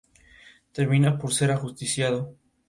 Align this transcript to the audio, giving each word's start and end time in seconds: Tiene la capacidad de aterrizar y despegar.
Tiene 0.71 0.99
la 0.99 1.11
capacidad 1.15 1.49
de 1.49 1.53
aterrizar 1.53 1.73
y 1.73 1.75
despegar. 1.85 2.29